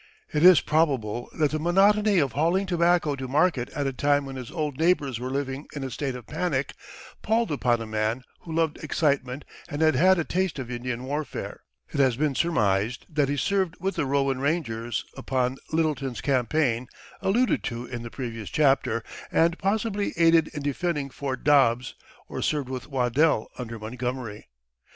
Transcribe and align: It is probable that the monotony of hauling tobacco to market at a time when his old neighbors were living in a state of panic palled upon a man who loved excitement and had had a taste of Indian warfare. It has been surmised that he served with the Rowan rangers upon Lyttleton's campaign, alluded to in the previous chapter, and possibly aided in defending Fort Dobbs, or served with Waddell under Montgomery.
It 0.33 0.43
is 0.43 0.61
probable 0.61 1.29
that 1.37 1.51
the 1.51 1.59
monotony 1.59 2.17
of 2.17 2.31
hauling 2.31 2.65
tobacco 2.65 3.15
to 3.15 3.27
market 3.27 3.69
at 3.69 3.85
a 3.85 3.93
time 3.93 4.25
when 4.25 4.35
his 4.35 4.49
old 4.49 4.79
neighbors 4.79 5.19
were 5.19 5.29
living 5.29 5.67
in 5.75 5.83
a 5.83 5.91
state 5.91 6.15
of 6.15 6.25
panic 6.25 6.73
palled 7.21 7.51
upon 7.51 7.79
a 7.81 7.85
man 7.85 8.23
who 8.39 8.51
loved 8.51 8.83
excitement 8.83 9.45
and 9.69 9.83
had 9.83 9.93
had 9.93 10.17
a 10.17 10.23
taste 10.23 10.57
of 10.57 10.71
Indian 10.71 11.03
warfare. 11.03 11.61
It 11.93 11.99
has 11.99 12.15
been 12.15 12.33
surmised 12.33 13.05
that 13.09 13.29
he 13.29 13.37
served 13.37 13.75
with 13.79 13.93
the 13.95 14.07
Rowan 14.07 14.39
rangers 14.39 15.05
upon 15.15 15.57
Lyttleton's 15.71 16.21
campaign, 16.21 16.87
alluded 17.21 17.63
to 17.65 17.85
in 17.85 18.01
the 18.01 18.09
previous 18.09 18.49
chapter, 18.49 19.03
and 19.31 19.59
possibly 19.59 20.13
aided 20.17 20.47
in 20.47 20.63
defending 20.63 21.11
Fort 21.11 21.43
Dobbs, 21.43 21.93
or 22.27 22.41
served 22.41 22.69
with 22.69 22.87
Waddell 22.87 23.49
under 23.59 23.77
Montgomery. 23.77 24.49